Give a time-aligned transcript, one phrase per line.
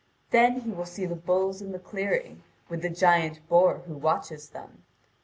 [0.31, 4.49] Then he will see the bulls in the clearing, with the giant boor who watches
[4.49, 4.83] them.